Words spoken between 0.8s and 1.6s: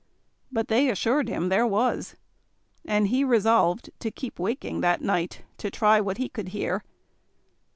assured him